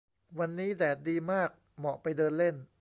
[0.39, 2.55] วันนี้แดดดีมาก เหมาะไปเดินเล่น